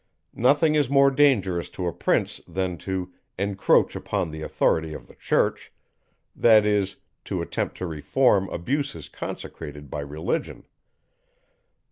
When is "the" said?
4.31-4.41, 5.07-5.13